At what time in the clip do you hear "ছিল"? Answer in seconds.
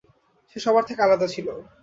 1.27-1.47